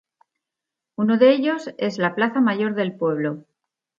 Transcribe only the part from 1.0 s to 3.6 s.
de ellos es la Plaza Mayor del pueblo.